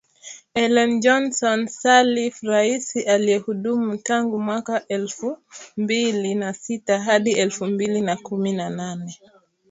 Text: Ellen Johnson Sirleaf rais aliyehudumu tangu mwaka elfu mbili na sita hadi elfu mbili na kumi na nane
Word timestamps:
Ellen 0.63 0.91
Johnson 1.03 1.59
Sirleaf 1.77 2.37
rais 2.43 2.93
aliyehudumu 3.07 3.97
tangu 3.97 4.39
mwaka 4.39 4.87
elfu 4.87 5.37
mbili 5.77 6.35
na 6.35 6.53
sita 6.53 6.99
hadi 7.01 7.31
elfu 7.31 7.65
mbili 7.65 8.01
na 8.01 8.15
kumi 8.17 8.53
na 8.53 8.69
nane 8.69 9.19